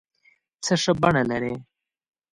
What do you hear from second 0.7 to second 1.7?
ښه بڼه لرې